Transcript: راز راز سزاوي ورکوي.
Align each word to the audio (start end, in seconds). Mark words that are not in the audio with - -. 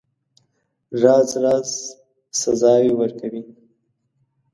راز 1.01 1.29
راز 1.43 1.69
سزاوي 2.39 2.91
ورکوي. 2.95 3.41